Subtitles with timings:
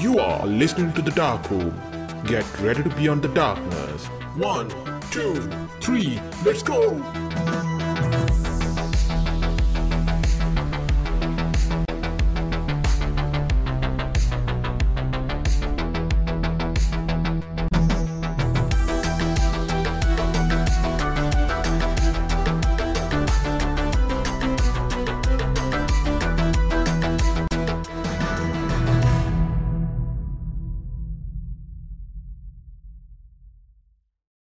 [0.00, 1.78] You are listening to The Dark Room.
[2.24, 4.06] Get ready to be on the darkness.
[4.34, 4.70] One,
[5.10, 5.34] two,
[5.82, 7.59] three, let's go!